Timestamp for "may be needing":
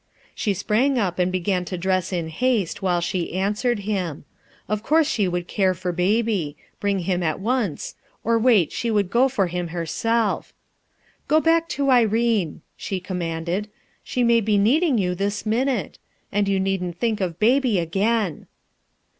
14.23-14.97